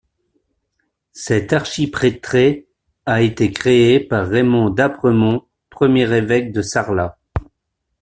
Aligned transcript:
Cet 1.11 1.53
archiprêtré 1.53 2.65
a 3.05 3.21
été 3.21 3.51
créé 3.51 3.99
par 3.99 4.27
Raymond 4.27 4.71
d’Aspremont, 4.71 5.45
premier 5.69 6.11
évêque 6.11 6.51
de 6.51 6.63
Sarlat. 6.63 7.19